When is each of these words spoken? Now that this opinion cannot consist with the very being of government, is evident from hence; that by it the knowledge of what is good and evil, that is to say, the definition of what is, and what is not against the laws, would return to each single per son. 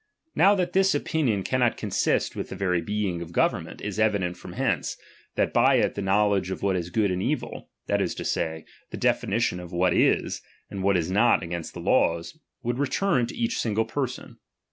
Now 0.33 0.55
that 0.55 0.73
this 0.73 0.95
opinion 0.95 1.43
cannot 1.43 1.77
consist 1.77 2.35
with 2.35 2.49
the 2.49 2.55
very 2.55 2.81
being 2.81 3.21
of 3.21 3.31
government, 3.31 3.81
is 3.81 3.99
evident 3.99 4.35
from 4.35 4.53
hence; 4.53 4.97
that 5.35 5.53
by 5.53 5.75
it 5.75 5.93
the 5.93 6.01
knowledge 6.01 6.49
of 6.49 6.63
what 6.63 6.75
is 6.75 6.89
good 6.89 7.11
and 7.11 7.21
evil, 7.21 7.69
that 7.85 8.01
is 8.01 8.15
to 8.15 8.25
say, 8.25 8.65
the 8.89 8.97
definition 8.97 9.59
of 9.59 9.71
what 9.71 9.93
is, 9.93 10.41
and 10.71 10.81
what 10.81 10.97
is 10.97 11.11
not 11.11 11.43
against 11.43 11.75
the 11.75 11.81
laws, 11.81 12.39
would 12.63 12.79
return 12.79 13.27
to 13.27 13.35
each 13.37 13.59
single 13.59 13.85
per 13.85 14.07
son. 14.07 14.37